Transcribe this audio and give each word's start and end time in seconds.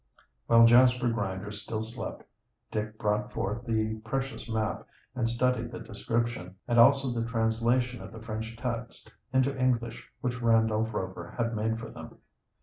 While 0.47 0.65
Jasper 0.65 1.11
Grinder 1.11 1.51
still 1.51 1.83
slept 1.83 2.23
Dick 2.71 2.97
brought 2.97 3.31
forth 3.31 3.65
the 3.67 3.97
precious 3.99 4.49
map 4.49 4.87
and 5.13 5.29
studied 5.29 5.69
the 5.69 5.79
description, 5.79 6.55
and 6.67 6.79
also 6.79 7.11
the 7.11 7.27
translation 7.29 8.01
of 8.01 8.11
the 8.11 8.19
French 8.19 8.57
text 8.57 9.13
into 9.31 9.55
English, 9.55 10.09
which 10.21 10.41
Randolph 10.41 10.91
Rover 10.91 11.35
had 11.37 11.55
made 11.55 11.77
for 11.79 11.91
them. 11.91 12.17